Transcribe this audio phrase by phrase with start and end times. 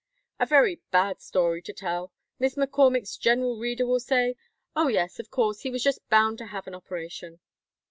[0.39, 2.11] "A very bad story to tell.
[2.39, 4.35] Miss McCormick's general reader will say:
[4.75, 7.39] 'Oh yes, of course, he was just bound to have an operation.'"